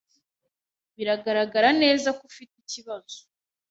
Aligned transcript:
Biragaragara 0.95 1.69
neza 1.81 2.07
ko 2.17 2.21
ufite 2.31 2.53
ikibazo. 2.63 3.17